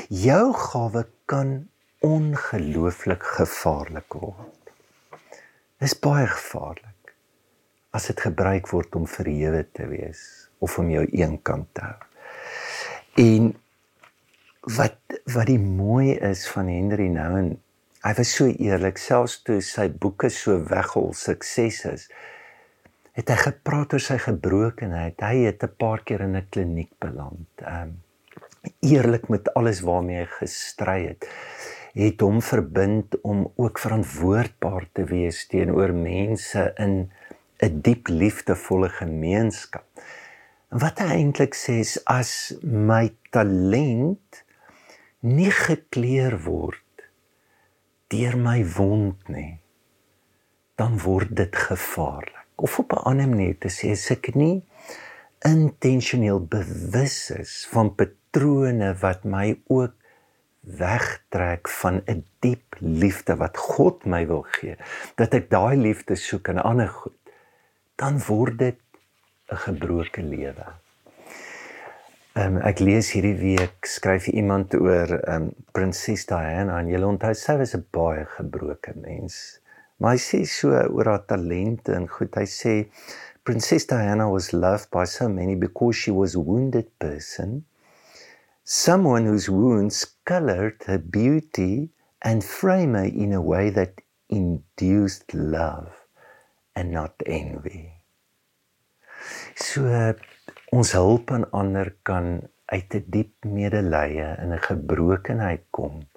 Jou 0.10 0.54
gawe 0.58 1.06
kan 1.26 1.56
ongelooflik 2.06 3.24
gevaarlik 3.38 4.14
word. 4.18 4.74
Dis 5.82 5.98
baie 5.98 6.28
gevaarlik 6.30 7.14
as 7.92 8.08
dit 8.08 8.22
gebruik 8.24 8.70
word 8.72 8.96
om 8.96 9.08
verhewe 9.10 9.66
te 9.76 9.88
wees 9.90 10.22
of 10.64 10.78
om 10.80 10.90
jou 10.94 11.04
eenkant 11.10 11.68
te 11.76 11.84
hou. 11.84 12.00
En 13.22 13.52
wat 14.78 14.98
wat 15.34 15.50
die 15.50 15.60
mooi 15.60 16.14
is 16.16 16.46
van 16.50 16.70
Henry 16.70 17.10
Nouwen 17.12 17.56
Hy 18.02 18.16
was 18.18 18.32
so 18.34 18.48
eerlik 18.50 18.98
selfs 18.98 19.44
toe 19.46 19.60
sy 19.62 19.84
boeke 20.04 20.32
so 20.34 20.58
weggehol 20.72 21.12
sukses 21.14 21.84
is. 21.86 22.08
het 23.12 23.28
hy 23.28 23.36
gepraat 23.36 23.94
oor 23.94 24.02
sy 24.02 24.16
gebrokenheid. 24.24 25.20
Hy 25.20 25.44
het 25.46 25.64
'n 25.64 25.76
paar 25.78 26.02
keer 26.04 26.22
in 26.22 26.36
'n 26.38 26.48
kliniek 26.50 26.92
beland. 27.00 27.50
Ehm 27.60 27.82
um, 27.82 28.02
eerlik 28.80 29.28
met 29.30 29.54
alles 29.54 29.82
waarmee 29.82 30.18
hy 30.18 30.30
gestry 30.40 31.08
het, 31.08 31.28
het 31.94 32.22
hom 32.22 32.42
verbind 32.42 33.22
om 33.22 33.52
ook 33.56 33.80
verantwoordbaar 33.80 34.86
te 34.94 35.04
wees 35.04 35.48
teenoor 35.48 35.94
mense 35.94 36.74
in 36.78 37.12
'n 37.60 37.82
diep 37.82 38.08
liefdevolle 38.08 38.90
gemeenskap. 38.90 39.86
En 40.72 40.80
wat 40.80 41.00
hy 41.00 41.22
eintlik 41.22 41.54
sê 41.56 41.84
is 41.86 42.06
as 42.06 42.56
my 42.64 43.14
talent 43.30 44.44
nie 45.20 45.52
gekleer 45.52 46.40
word 46.44 46.81
deur 48.12 48.38
my 48.38 48.60
wond 48.76 49.28
nie, 49.32 49.60
dan 50.76 51.00
word 51.00 51.36
dit 51.38 51.56
gevaarlik 51.56 52.42
of 52.62 52.80
op 52.80 52.94
'n 52.94 53.04
ander 53.10 53.30
manier 53.30 53.58
te 53.58 53.70
sê 53.70 53.92
as 53.92 54.12
ek 54.12 54.36
nie 54.36 54.68
intentioneel 55.46 56.42
bewus 56.46 57.32
is 57.32 57.68
van 57.72 57.96
patrone 57.96 58.94
wat 59.02 59.24
my 59.24 59.58
ook 59.68 59.96
wegtrek 60.62 61.70
van 61.70 62.02
'n 62.06 62.26
diep 62.40 62.76
liefde 62.80 63.36
wat 63.36 63.58
God 63.58 64.06
my 64.06 64.28
wil 64.28 64.46
gee 64.58 64.76
dat 65.16 65.34
ek 65.34 65.50
daai 65.50 65.76
liefde 65.78 66.16
soek 66.16 66.48
in 66.48 66.60
ander 66.60 66.88
goed 66.88 67.18
dan 67.96 68.22
word 68.28 68.58
dit 68.58 68.80
'n 69.52 69.58
gebroke 69.68 70.22
lewe. 70.22 70.81
Ehm 72.32 72.56
um, 72.56 72.58
ek 72.64 72.80
lees 72.80 73.10
hierdie 73.12 73.36
week 73.36 73.88
skryf 73.92 74.30
iemand 74.32 74.72
oor 74.78 75.10
ehm 75.18 75.50
um, 75.50 75.66
prinses 75.76 76.22
Diana 76.30 76.78
en 76.80 76.88
jy 76.88 77.02
onthou 77.04 77.36
sy 77.36 77.58
was 77.60 77.74
'n 77.76 77.84
baie 77.98 78.24
gebroke 78.38 78.94
mens. 78.96 79.60
Maar 80.00 80.16
hy 80.16 80.22
sê 80.26 80.40
so 80.48 80.72
oor 80.72 81.10
haar 81.12 81.26
talente 81.28 81.92
en 81.92 82.08
goed. 82.08 82.40
Hy 82.40 82.48
sê 82.48 82.76
Princess 83.44 83.86
Diana 83.92 84.30
was 84.32 84.54
loved 84.54 84.88
by 84.96 85.04
so 85.04 85.28
many 85.28 85.56
because 85.60 86.00
she 86.00 86.12
was 86.22 86.36
a 86.36 86.40
wounded 86.40 86.88
person. 87.04 87.66
Someone 88.64 89.26
whose 89.28 89.52
wounds 89.52 90.06
colored 90.24 90.80
her 90.88 91.00
beauty 91.00 91.90
and 92.22 92.46
frame 92.46 92.94
her 92.94 93.12
in 93.12 93.34
a 93.34 93.42
way 93.42 93.70
that 93.72 94.00
induced 94.30 95.34
love 95.34 95.92
and 96.78 96.92
not 96.92 97.12
envy. 97.26 98.01
So 99.56 99.84
ons 100.72 100.92
hulp 100.96 101.32
aan 101.32 101.50
ander 101.52 101.96
kan 102.04 102.42
uit 102.66 102.94
'n 102.96 103.06
diep 103.08 103.34
medelee 103.44 104.24
en 104.24 104.54
'n 104.54 104.64
gebrokenheid 104.68 105.64
kom 105.70 106.08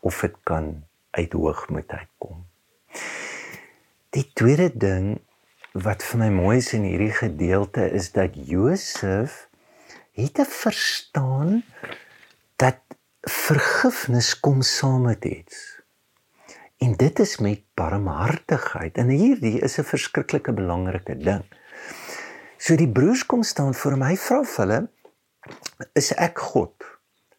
of 0.00 0.20
dit 0.20 0.36
kan 0.42 0.84
uit 1.10 1.32
hoogmoed 1.32 1.90
uitkom. 1.90 2.46
Die 4.10 4.30
tweede 4.34 4.70
ding 4.74 5.20
wat 5.72 6.02
vir 6.02 6.18
my 6.18 6.30
mooi 6.34 6.56
is 6.56 6.72
in 6.72 6.82
hierdie 6.82 7.14
gedeelte 7.14 7.90
is 7.90 8.12
dat 8.12 8.34
Josef 8.34 9.48
het 10.12 10.40
verstaan 10.48 11.62
dat 12.56 12.80
vergifnis 13.22 14.40
kom 14.40 14.62
saam 14.62 15.02
met 15.02 15.24
iets. 15.24 15.80
En 16.78 16.96
dit 16.96 17.18
is 17.18 17.38
met 17.38 17.62
barmhartigheid. 17.74 18.96
En 18.96 19.08
hierdie 19.08 19.60
is 19.60 19.78
'n 19.78 19.84
verskriklike 19.84 20.52
belangrike 20.52 21.16
ding. 21.16 21.44
So 22.60 22.76
die 22.76 22.90
broers 22.92 23.22
kom 23.24 23.40
staan 23.42 23.72
voor 23.72 23.94
my 23.96 24.16
vra 24.20 24.42
vir 24.44 24.58
hulle 24.60 24.80
is 25.96 26.10
ek 26.20 26.42
God? 26.50 26.84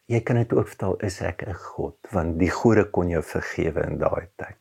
Jy 0.10 0.20
kan 0.26 0.40
dit 0.40 0.54
ook 0.56 0.70
vertaal 0.72 0.96
is 1.06 1.20
ek 1.22 1.44
'n 1.46 1.54
God 1.54 2.08
want 2.14 2.40
die 2.40 2.50
gode 2.50 2.88
kon 2.90 3.10
jou 3.10 3.22
vergewe 3.22 3.84
in 3.86 4.00
daai 4.02 4.26
tyd. 4.42 4.58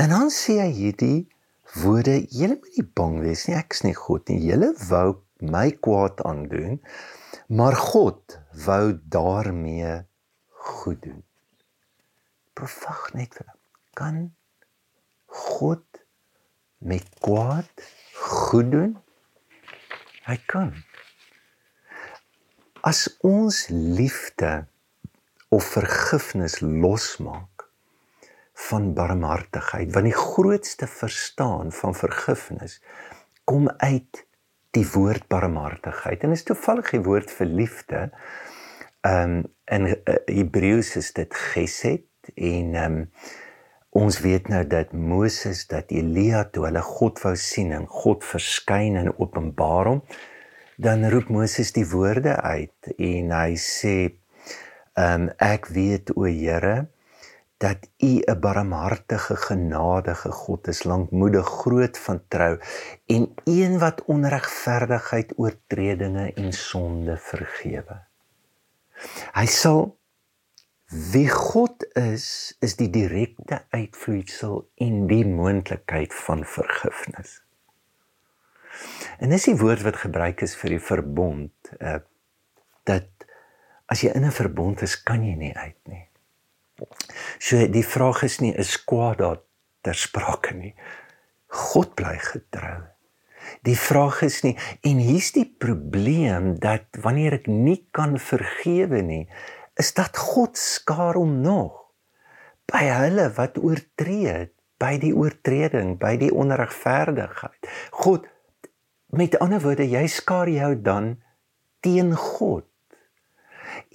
En 0.00 0.08
dan 0.08 0.30
sê 0.32 0.56
hy 0.62 0.70
hierdie 0.72 1.28
woorde: 1.84 2.14
"Julle 2.32 2.56
moet 2.56 2.78
nie 2.78 2.86
bang 3.00 3.20
wees 3.20 3.44
nie, 3.46 3.56
ek 3.56 3.76
is 3.76 3.84
nie 3.84 3.92
God 3.92 4.28
nie. 4.28 4.40
Julle 4.40 4.72
wou 4.88 5.20
my 5.40 5.70
kwaad 5.70 6.22
aandoen, 6.24 6.80
maar 7.48 7.76
God 7.76 8.40
wou 8.64 8.96
daarmee 9.04 10.06
goed 10.48 11.02
doen." 11.02 11.24
Profag 12.54 13.12
net 13.12 13.34
vir 13.34 13.46
hom. 13.52 13.60
Kan 13.94 14.34
God 15.26 15.84
met 16.80 17.04
kwaad 17.20 17.84
goed 18.14 18.72
doen? 18.72 18.96
Hy 20.28 20.36
kan. 20.46 20.74
As 22.84 23.06
ons 23.24 23.66
liefde 23.72 24.66
of 25.48 25.64
vergifnis 25.64 26.60
losmaak 26.60 27.64
van 28.68 28.92
barmhartigheid 28.94 29.92
want 29.94 30.08
die 30.10 30.18
grootste 30.18 30.86
verstaan 30.90 31.72
van 31.72 31.94
vergifnis 31.94 32.80
kom 33.48 33.70
uit 33.78 34.24
die 34.76 34.84
woord 34.92 35.24
barmhartigheid 35.32 36.26
en 36.26 36.34
is 36.36 36.44
toevallig 36.44 36.90
die 36.92 37.04
woord 37.06 37.32
vir 37.38 37.48
liefde 37.60 38.02
um 39.08 39.40
in 39.72 39.88
uh, 39.88 40.18
Hebreëus 40.26 40.96
is 41.00 41.12
dit 41.16 41.40
gesed 41.54 42.32
en 42.34 42.74
um 42.82 42.98
ons 43.98 44.20
weet 44.22 44.48
nou 44.52 44.62
dat 44.70 44.92
Moses 44.92 45.64
dat 45.70 45.90
Elia 45.90 46.44
toe 46.52 46.68
hulle 46.68 46.82
God 46.86 47.18
wou 47.24 47.34
sien 47.38 47.72
en 47.74 47.86
God 47.90 48.22
verskyn 48.26 48.98
en 49.00 49.10
openbaar 49.16 49.90
hom 49.90 50.02
dan 50.78 51.02
roep 51.10 51.32
Moses 51.34 51.72
die 51.74 51.86
woorde 51.90 52.36
uit 52.38 52.92
en 52.94 53.34
hy 53.34 53.56
sê 53.58 53.96
um 54.98 55.26
ek 55.42 55.66
weet 55.74 56.14
o 56.14 56.28
Here 56.30 56.86
dat 57.58 57.88
U 57.98 58.22
'n 58.22 58.40
barmhartige 58.40 59.36
genadige 59.36 60.30
God 60.30 60.68
is, 60.68 60.84
lankmoedig, 60.84 61.46
groot 61.46 61.98
van 61.98 62.20
trou 62.28 62.58
en 63.06 63.34
een 63.44 63.78
wat 63.78 64.04
onregverdigheid, 64.04 65.32
oortredinge 65.36 66.32
en 66.34 66.52
sonde 66.52 67.16
vergewe. 67.16 67.98
Hy 69.34 69.46
sal 69.46 69.97
wie 70.88 71.28
God 71.28 71.84
is, 72.00 72.56
is 72.64 72.78
die 72.80 72.88
direkte 72.90 73.60
uitvloeisel 73.76 74.62
en 74.80 75.04
die 75.10 75.24
moontlikheid 75.28 76.14
van 76.16 76.44
vergifnis. 76.48 77.42
En 79.18 79.34
dis 79.34 79.48
die 79.50 79.58
woord 79.58 79.82
wat 79.84 80.00
gebruik 80.00 80.42
is 80.46 80.56
vir 80.56 80.76
die 80.76 80.82
verbond, 80.82 81.72
uh, 81.80 81.98
dat 82.88 83.10
as 83.88 84.04
jy 84.04 84.14
in 84.16 84.24
'n 84.24 84.32
verbond 84.32 84.82
is, 84.82 84.96
kan 84.96 85.24
jy 85.24 85.34
nie 85.34 85.54
uit 85.56 85.80
nie. 85.88 86.04
So 87.38 87.66
die 87.66 87.84
vraag 87.84 88.22
is 88.22 88.38
nie 88.40 88.54
is 88.54 88.84
kwaad 88.84 89.18
daar 89.18 89.40
ter 89.82 89.94
sprake 89.94 90.54
nie. 90.54 90.74
God 91.46 91.94
bly 91.94 92.16
getrou. 92.18 92.82
Die 93.64 93.76
vraag 93.76 94.22
is 94.22 94.42
nie 94.42 94.56
en 94.82 94.98
hier's 94.98 95.32
die 95.32 95.46
probleem 95.58 96.58
dat 96.58 96.84
wanneer 97.00 97.32
ek 97.32 97.46
nie 97.46 97.86
kan 97.90 98.18
vergewe 98.18 99.02
nie, 99.02 99.28
is 99.78 99.92
dat 99.94 100.16
God 100.18 100.58
skaar 100.58 101.18
hom 101.18 101.38
nog 101.44 101.84
by 102.68 102.84
hulle 102.90 103.28
wat 103.36 103.56
oortree, 103.62 104.48
by 104.78 104.98
die 105.00 105.14
oortreding, 105.16 105.96
by 106.00 106.16
die 106.20 106.30
onregverdigheid. 106.34 107.70
God 108.02 108.26
met 109.16 109.38
ander 109.40 109.62
woorde, 109.64 109.86
jy 109.88 110.04
skaar 110.12 110.50
jou 110.52 110.74
dan 110.82 111.14
teen 111.80 112.12
God. 112.12 112.66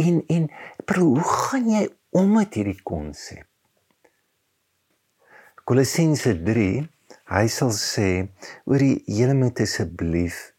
En 0.01 0.23
en 0.31 0.47
bro, 0.87 1.13
hoe 1.19 1.27
gaan 1.27 1.69
jy 1.69 1.83
om 2.17 2.33
met 2.33 2.55
hierdie 2.57 2.79
konsep. 2.85 3.45
Kolossense 5.63 6.33
3, 6.43 6.83
hy 7.33 7.45
sal 7.51 7.71
sê 7.75 8.09
oor 8.67 8.81
die 8.83 8.97
hele 9.07 9.35
moet 9.37 9.61
asseblief 9.63 10.52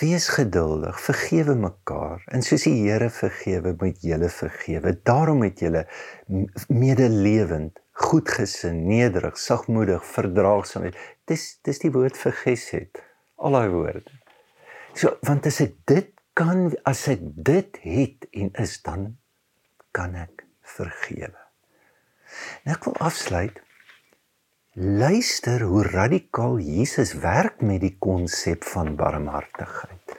wees 0.00 0.26
geduldig, 0.34 0.98
vergewe 1.00 1.54
mekaar 1.58 2.24
en 2.34 2.42
soos 2.42 2.66
die 2.66 2.74
Here 2.82 3.10
vergewe, 3.14 3.74
moet 3.78 4.02
julle 4.02 4.28
vergewe. 4.32 4.94
Daarom 5.06 5.44
het 5.46 5.62
julle 5.62 5.84
medelewend, 6.68 7.78
goedgesin, 8.04 8.84
nederig, 8.88 9.38
sagmoedig, 9.38 10.02
verdraagsaam. 10.16 10.90
Dis 11.30 11.46
dis 11.66 11.80
die 11.84 11.92
woord 11.94 12.18
vir 12.18 12.34
gesed. 12.42 13.02
Al 13.38 13.54
daai 13.58 13.70
woorde. 13.70 14.18
So 14.98 15.16
want 15.26 15.46
as 15.46 15.60
ek 15.62 15.78
dit 15.90 16.10
kan 16.34 16.72
as 16.90 17.06
ek 17.10 17.22
dit 17.46 17.78
het 17.82 18.26
en 18.34 18.50
is 18.62 18.80
dan 18.82 19.12
kan 19.94 20.14
ek 20.18 20.42
vergewe. 20.74 21.38
Nou 22.66 22.74
ek 22.74 22.88
wil 22.88 22.98
afsluit. 23.06 23.60
Luister 24.74 25.62
hoe 25.62 25.84
radikaal 25.86 26.56
Jesus 26.58 27.12
werk 27.22 27.60
met 27.62 27.78
die 27.80 27.94
konsep 28.02 28.64
van 28.66 28.96
barmhartigheid. 28.98 30.14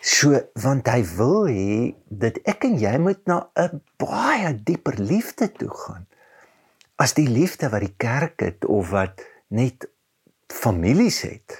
So 0.00 0.38
want 0.62 0.88
hy 0.88 1.02
wil 1.18 1.44
hê 1.44 1.74
dat 2.08 2.38
ek 2.48 2.64
en 2.70 2.78
jy 2.80 2.94
moet 3.04 3.20
na 3.28 3.50
'n 3.60 3.82
baie 4.00 4.54
dieper 4.64 4.96
liefde 4.96 5.50
toe 5.52 5.68
gaan. 5.68 6.08
As 6.96 7.12
die 7.12 7.28
liefde 7.28 7.68
wat 7.68 7.84
die 7.84 7.96
kerk 8.00 8.40
het 8.40 8.64
of 8.64 8.96
wat 8.96 9.20
net 9.52 9.90
families 10.48 11.20
het. 11.28 11.52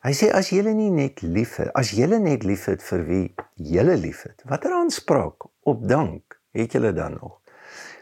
Hy 0.00 0.16
sê 0.16 0.32
as 0.32 0.48
jy 0.48 0.64
nie 0.72 0.90
net 0.90 1.20
lief 1.20 1.60
het, 1.60 1.68
as 1.76 1.92
jy 1.92 2.06
net 2.06 2.44
lief 2.44 2.64
het 2.72 2.82
vir 2.82 3.04
wie 3.04 3.34
jy 3.60 3.84
lief 3.84 4.22
het, 4.22 4.40
watter 4.48 4.72
aanspraak 4.72 5.44
op 5.60 5.88
dank 5.88 6.40
het 6.56 6.72
julle 6.72 6.92
dan 6.92 7.20
nog? 7.20 7.40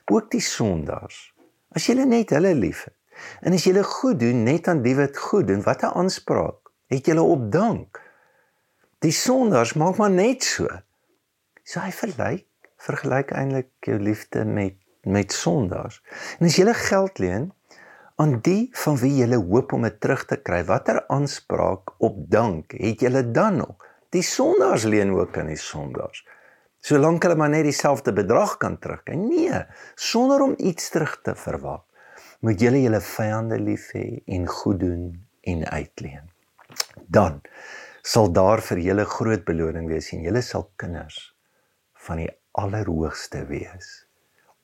Ook 0.07 0.31
die 0.31 0.41
sondaars. 0.41 1.35
As 1.75 1.87
julle 1.87 2.07
net 2.07 2.31
hulle 2.31 2.55
liefhet, 2.55 3.01
En 3.41 3.52
as 3.52 3.64
jy 3.67 3.83
goed 3.83 4.21
doen 4.21 4.43
net 4.47 4.69
aan 4.69 4.83
die 4.83 4.95
wat 4.99 5.19
goed 5.19 5.49
doen, 5.50 5.62
watter 5.62 5.93
aanspraak 5.93 6.71
het 6.93 7.09
jy 7.09 7.17
op 7.19 7.50
dank? 7.52 8.00
Die 9.02 9.14
sondaars 9.14 9.75
maak 9.75 9.99
maar 9.99 10.12
net 10.12 10.45
so. 10.45 10.69
So 11.64 11.81
hy 11.81 11.91
verlyk, 11.95 12.47
vergelyk 12.83 13.33
eintlik 13.35 13.71
jou 13.87 13.99
liefde 13.99 14.45
met 14.45 14.79
met 15.02 15.33
sondaars. 15.35 15.99
En 16.38 16.47
as 16.47 16.57
jy 16.57 16.75
geld 16.79 17.19
leen 17.19 17.49
aan 18.23 18.37
die 18.47 18.69
van 18.85 18.99
wie 19.00 19.17
jy 19.19 19.35
hoop 19.35 19.73
om 19.75 19.83
dit 19.83 19.97
terug 20.00 20.23
te 20.31 20.37
kry, 20.38 20.61
watter 20.69 21.00
aanspraak 21.11 21.97
op 21.99 22.21
dank 22.31 22.76
het 22.79 23.02
jy 23.02 23.11
dan 23.35 23.57
nog? 23.57 23.88
Die 24.14 24.23
sondaars 24.23 24.85
leen 24.85 25.11
ook 25.11 25.38
aan 25.38 25.50
die 25.50 25.59
sondaars. 25.59 26.23
Solank 26.83 27.23
hulle 27.23 27.38
maar 27.38 27.50
net 27.50 27.64
dieselfde 27.64 28.12
bedrag 28.12 28.57
kan 28.62 28.79
terugkry. 28.79 29.17
Nee, 29.17 29.64
sonder 29.95 30.43
om 30.43 30.55
iets 30.59 30.91
terug 30.91 31.19
te 31.23 31.35
verwag 31.35 31.83
moet 32.43 32.61
julle 32.61 32.83
julle 32.83 33.01
vyande 33.07 33.59
lief 33.63 33.91
hê 33.97 34.07
en 34.37 34.47
goed 34.51 34.81
doen 34.83 35.05
en 35.47 35.65
uitleen. 35.71 36.31
Dan 37.07 37.41
sal 38.03 38.33
daar 38.35 38.63
vir 38.67 38.83
julle 38.83 39.05
groot 39.07 39.45
beloning 39.47 39.87
wees 39.91 40.11
en 40.15 40.25
julle 40.27 40.43
sal 40.43 40.67
kinders 40.77 41.21
van 42.07 42.25
die 42.25 42.31
Allerhoogste 42.59 43.47
wees 43.49 44.03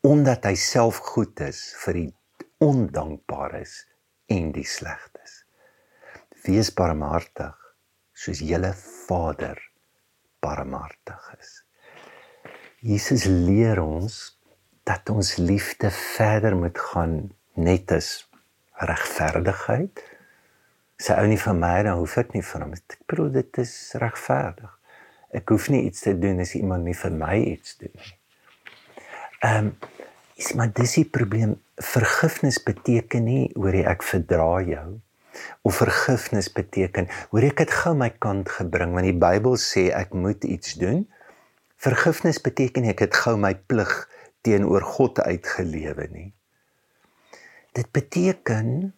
omdat 0.07 0.45
hy 0.47 0.55
self 0.55 1.01
goed 1.11 1.41
is 1.43 1.59
vir 1.83 1.97
die 1.97 2.11
ondankbares 2.63 3.73
en 4.31 4.53
die 4.55 4.67
slegtes. 4.67 5.43
Wees 6.45 6.71
barmhartig 6.75 7.57
soos 8.15 8.43
julle 8.43 8.71
Vader 8.79 9.59
barmhartig 10.45 11.25
is. 11.39 11.51
Jesus 12.79 13.27
leer 13.27 13.81
ons 13.83 14.39
dat 14.87 15.11
ons 15.11 15.35
liefde 15.43 15.91
verder 15.91 16.55
moet 16.57 16.79
gaan 16.93 17.17
net 17.59 17.91
is 17.95 18.12
regverdigheid. 18.88 20.03
Sy 20.99 21.15
ou 21.19 21.27
nie 21.31 21.38
van 21.43 21.61
my 21.62 21.77
dan 21.87 22.00
hoef 22.00 22.17
ek 22.21 22.35
nie 22.35 22.45
van 22.47 22.67
hom. 22.67 22.75
Ek 22.79 23.03
bedoel 23.11 23.33
dit 23.38 23.61
is 23.62 23.75
regverdig. 24.03 24.73
Ek 25.35 25.50
hoef 25.53 25.69
nie 25.73 25.85
iets 25.87 26.07
te 26.07 26.15
doen 26.19 26.41
as 26.43 26.55
iemand 26.59 26.88
nie 26.88 26.97
vir 26.97 27.15
my 27.15 27.37
iets 27.55 27.77
doen 27.83 27.95
nie. 27.95 28.15
Ehm 29.45 29.71
um, 29.71 29.75
is 30.38 30.53
maar 30.55 30.71
dis 30.71 30.93
die 31.00 31.09
probleem. 31.11 31.57
Vergifnis 31.83 32.61
beteken 32.62 33.25
nie 33.27 33.49
oor 33.59 33.75
ek 33.75 34.05
verdra 34.07 34.61
jou 34.62 35.00
of 35.67 35.79
vergifnis 35.79 36.49
beteken 36.53 37.09
hoor 37.33 37.47
ek 37.50 37.62
het 37.65 37.75
gou 37.75 37.95
my 37.99 38.11
kant 38.23 38.50
gebring 38.55 38.95
want 38.95 39.07
die 39.07 39.19
Bybel 39.19 39.59
sê 39.59 39.88
ek 39.95 40.15
moet 40.15 40.47
iets 40.47 40.79
doen. 40.81 41.05
Vergifnis 41.79 42.41
beteken 42.43 42.88
ek 42.91 43.05
het 43.07 43.19
gou 43.19 43.37
my 43.38 43.55
plig 43.71 43.93
teenoor 44.47 44.87
God 44.87 45.21
uitgelewe 45.23 46.09
nie. 46.15 46.31
Dit 47.79 47.91
beteken 47.95 48.95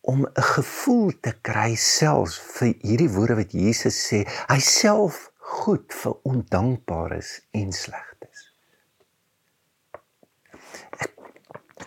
om 0.00 0.20
'n 0.24 0.42
gevoel 0.56 1.10
te 1.20 1.32
kry 1.48 1.74
selfs 1.74 2.36
vir 2.56 2.74
hierdie 2.80 3.10
woorde 3.12 3.34
wat 3.40 3.52
Jesus 3.52 3.96
sê, 4.08 4.22
hy 4.48 4.58
self 4.58 5.32
goed 5.36 5.92
vir 5.92 6.14
ondankbares 6.22 7.30
en 7.50 7.72
slegtes. 7.72 8.44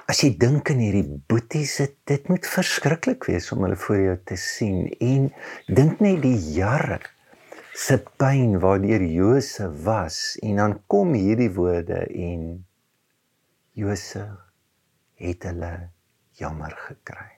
As 0.06 0.22
jy 0.22 0.30
dink 0.38 0.70
aan 0.70 0.84
hierdie 0.84 1.22
boeties, 1.32 1.78
dit, 1.82 1.96
dit 2.04 2.28
moet 2.30 2.46
verskriklik 2.48 3.26
wees 3.30 3.52
om 3.52 3.64
hulle 3.66 3.80
voor 3.86 4.02
jou 4.04 4.18
te 4.32 4.38
sien 4.38 4.86
en 5.00 5.32
dink 5.66 6.04
net 6.04 6.22
die 6.22 6.38
jare 6.60 7.00
se 7.74 7.98
pyn 8.22 8.60
waardeur 8.60 9.02
Josef 9.02 9.82
was 9.88 10.38
en 10.44 10.62
dan 10.62 10.78
kom 10.88 11.14
hierdie 11.18 11.52
woorde 11.58 12.06
en 12.06 12.46
Josef 13.74 14.49
het 15.20 15.44
hulle 15.44 15.74
jammer 16.40 16.74
gekry. 16.88 17.30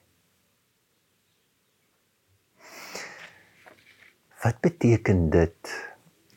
Wat 4.42 4.58
beteken 4.62 5.30
dit 5.30 5.72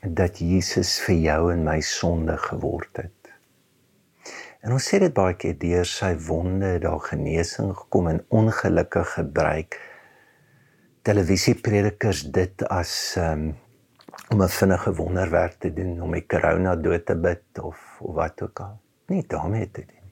dat 0.06 0.38
Jesus 0.38 1.00
vir 1.06 1.18
jou 1.18 1.42
en 1.54 1.64
my 1.66 1.80
sonde 1.82 2.38
geword 2.38 3.02
het? 3.02 3.12
En 4.66 4.74
ons 4.74 4.88
sê 4.90 5.00
dit 5.02 5.14
baie 5.14 5.34
keer 5.38 5.58
deur 5.62 5.90
sy 5.90 6.12
wonde 6.28 6.76
daar 6.82 7.02
genesing 7.06 7.74
gekom 7.78 8.10
en 8.10 8.24
ongelukkig 8.34 9.14
gebruik 9.18 9.78
televisiepredikers 11.06 12.24
dit 12.34 12.66
as 12.74 12.94
um, 13.22 13.52
om 14.34 14.42
'n 14.42 14.50
vinnige 14.50 14.94
wonderwerk 14.98 15.60
te 15.62 15.74
doen 15.74 16.02
om 16.02 16.12
die 16.18 16.26
corona 16.26 16.76
dood 16.76 17.06
te 17.06 17.16
bid 17.16 17.62
of 17.62 17.78
of 18.02 18.16
wat 18.16 18.42
ook 18.42 18.60
al. 18.60 18.80
Nie 19.06 19.24
daarmee 19.28 19.72
te 19.72 19.86
doen 19.86 20.05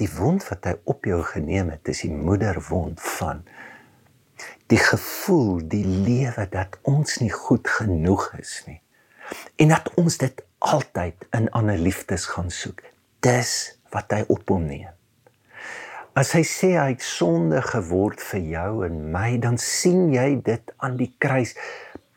die 0.00 0.10
wond 0.16 0.44
wat 0.48 0.66
hy 0.68 0.74
op 0.90 1.06
jou 1.06 1.20
geneem 1.26 1.70
het, 1.70 1.88
is 1.88 2.02
die 2.06 2.14
moederwond 2.14 3.00
van 3.18 3.44
die 4.72 4.80
gevoel, 4.80 5.60
die 5.70 5.84
lewe 5.84 6.46
dat 6.50 6.78
ons 6.88 7.20
nie 7.22 7.32
goed 7.32 7.68
genoeg 7.68 8.30
is 8.40 8.62
nie. 8.66 8.80
En 9.60 9.70
dat 9.70 9.90
ons 10.00 10.16
dit 10.18 10.42
altyd 10.64 11.26
in 11.36 11.50
ander 11.56 11.78
liefdes 11.78 12.26
gaan 12.32 12.50
soek. 12.50 12.82
Dis 13.24 13.76
wat 13.94 14.12
hy 14.12 14.24
op 14.32 14.48
hom 14.50 14.66
neem. 14.68 14.90
As 16.14 16.30
hy 16.36 16.44
sê 16.46 16.74
hy 16.78 16.92
het 16.92 17.02
sonde 17.02 17.58
geword 17.64 18.22
vir 18.22 18.44
jou 18.52 18.70
en 18.86 18.98
my, 19.14 19.34
dan 19.42 19.58
sien 19.58 20.12
jy 20.14 20.36
dit 20.46 20.74
aan 20.78 20.94
die 21.00 21.10
kruis, 21.18 21.56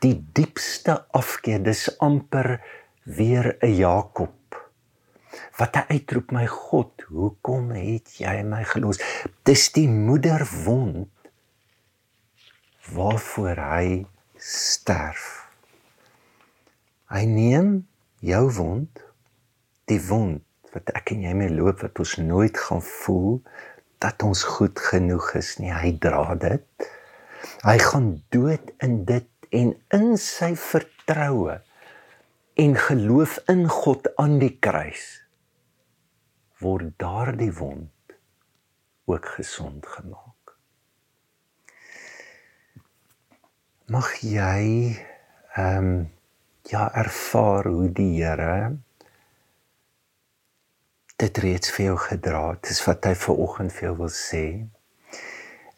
die 0.04 0.14
diepste 0.38 1.00
afkeer, 1.18 1.62
dis 1.66 1.88
amper 1.98 2.60
weer 3.04 3.56
'n 3.58 3.74
Jakob 3.74 4.37
wat 5.58 5.76
hy 5.76 5.98
uitroep 5.98 6.32
my 6.34 6.46
God, 6.50 7.04
hoekom 7.10 7.72
het 7.76 8.18
jy 8.20 8.34
my 8.46 8.62
gelos? 8.68 9.00
Dis 9.48 9.68
die 9.74 9.88
moederwond 9.90 11.10
waarvoor 12.94 13.60
hy 13.60 13.88
sterf. 14.40 15.48
Hy 17.08 17.24
neem 17.28 17.72
jou 18.24 18.44
wond, 18.58 19.02
die 19.88 20.00
wond 20.08 20.44
wat 20.74 20.92
ek 20.96 21.14
en 21.14 21.24
jy 21.24 21.34
mee 21.36 21.52
loop 21.52 21.82
wat 21.84 21.98
ons 22.02 22.18
nooit 22.20 22.56
gaan 22.68 22.84
voel 22.84 23.38
dat 24.02 24.22
ons 24.22 24.44
goed 24.46 24.78
genoeg 24.78 25.32
is 25.40 25.56
nie. 25.58 25.72
Hy 25.72 25.94
dra 26.00 26.36
dit. 26.38 26.88
Hy 27.64 27.78
gaan 27.82 28.12
dood 28.34 28.70
in 28.84 29.02
dit 29.08 29.28
en 29.54 29.72
in 29.96 30.10
sy 30.20 30.52
vertroue 30.60 31.58
en 32.58 32.76
geloof 32.76 33.38
in 33.48 33.64
God 33.70 34.10
aan 34.20 34.36
die 34.42 34.54
kruis 34.60 35.27
word 36.58 36.92
daardie 36.96 37.52
wond 37.52 38.14
ook 39.04 39.26
gesond 39.38 39.86
gemaak. 39.86 40.56
Mag 43.86 44.12
jy 44.20 44.94
ehm 45.56 45.84
um, 45.84 46.10
ja 46.68 46.90
ervaar 46.92 47.64
hoe 47.64 47.88
die 47.92 48.20
Here 48.20 48.76
dit 51.18 51.38
reeds 51.42 51.70
vir 51.74 51.84
jou 51.84 51.96
gedra 51.98 52.42
het. 52.50 52.66
Dis 52.68 52.82
wat 52.86 53.06
hy 53.08 53.14
ver 53.18 53.40
oggend 53.46 53.72
vir 53.74 53.88
jou 53.88 53.94
wil 54.04 54.12
sê. 54.14 54.44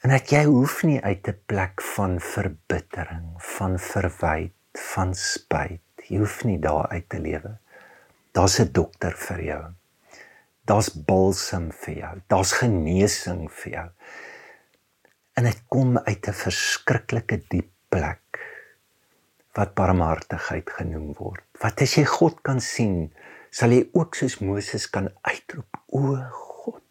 En 0.00 0.12
dat 0.12 0.32
jy 0.32 0.42
hoef 0.48 0.82
nie 0.84 1.00
uit 1.00 1.28
'n 1.28 1.38
plek 1.46 1.82
van 1.94 2.20
verbittering, 2.20 3.28
van 3.56 3.78
verwyte, 3.78 4.56
van 4.92 5.14
spyt. 5.14 5.82
Jy 6.08 6.18
hoef 6.18 6.44
nie 6.44 6.58
daar 6.58 6.88
uit 6.88 7.08
te 7.08 7.20
lewe. 7.20 7.58
Daar's 8.32 8.58
'n 8.60 8.72
dokter 8.72 9.16
vir 9.16 9.42
jou. 9.42 9.64
Daar's 10.70 10.90
balsam 10.94 11.72
vir 11.74 11.94
jou. 11.98 12.12
Daar's 12.30 12.52
genesing 12.61 13.48
vir 13.50 13.72
jou. 13.72 13.88
En 15.35 15.48
dit 15.48 15.62
kom 15.66 15.98
uit 15.98 16.28
'n 16.28 16.40
verskriklike 16.46 17.38
diep 17.48 17.70
plek 17.88 18.38
wat 19.59 19.74
barmhartigheid 19.74 20.70
genoem 20.70 21.14
word. 21.18 21.42
Wat 21.62 21.83
as 21.83 21.96
jy 21.98 22.04
God 22.04 22.38
kan 22.42 22.61
sien, 22.61 23.11
sal 23.50 23.70
jy 23.74 23.88
ook 23.92 24.14
soos 24.14 24.38
Moses 24.38 24.87
kan 24.90 25.11
uitroep: 25.22 25.80
O 25.87 26.14
God, 26.30 26.87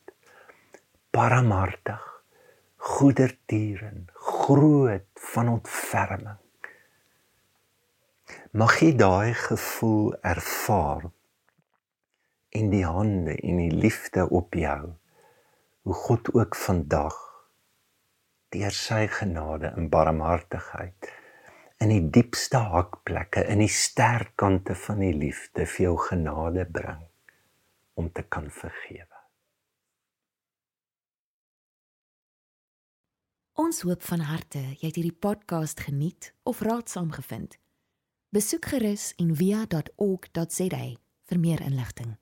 barmhartig, 1.12 2.04
goedertieren, 2.78 4.08
groot 4.14 5.08
van 5.34 5.50
ontferming. 5.50 6.42
Mag 8.52 8.80
jy 8.82 8.92
daai 8.96 9.34
gevoel 9.34 10.16
ervaar 10.22 11.08
en 12.50 12.70
die 12.70 12.86
hande 12.86 13.36
en 13.36 13.58
die 13.62 13.72
liefde 13.72 14.30
op 14.30 14.54
jou 14.54 14.94
hoe 15.82 15.94
God 15.94 16.34
ook 16.34 16.56
vandag 16.56 17.18
deur 18.54 18.74
sy 18.74 19.06
genade 19.08 19.70
en 19.78 19.90
barmhartigheid 19.94 21.12
in 21.80 21.94
die 21.94 22.04
diepste 22.20 22.60
hakplekke 22.74 23.46
in 23.54 23.62
die 23.64 23.72
sterk 23.72 24.34
kante 24.42 24.76
van 24.76 25.04
die 25.04 25.14
liefde 25.16 25.68
vir 25.70 25.86
jou 25.86 25.96
genade 26.10 26.66
bring 26.66 27.06
om 28.00 28.10
te 28.12 28.24
kan 28.24 28.50
vergewe. 28.52 29.20
Ons 33.60 33.82
hoop 33.84 34.04
van 34.08 34.24
harte 34.24 34.62
jy 34.80 34.88
het 34.88 34.96
hierdie 34.96 35.16
podcast 35.28 35.84
geniet 35.84 36.32
of 36.48 36.62
raadsaam 36.64 37.12
gevind. 37.12 37.58
Besoek 38.32 38.72
gerus 38.72 39.12
en 39.20 39.34
via.ok.za 39.36 40.86
vir 41.30 41.40
meer 41.40 41.62
inligting. 41.66 42.16